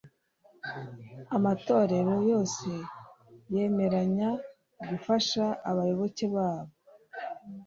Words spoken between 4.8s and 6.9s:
gufasha abayoboke babo